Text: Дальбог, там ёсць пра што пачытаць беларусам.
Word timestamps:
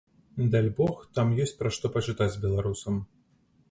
Дальбог, 0.55 0.97
там 1.19 1.37
ёсць 1.45 1.55
пра 1.61 1.75
што 1.79 1.95
пачытаць 1.99 2.31
беларусам. 2.47 2.95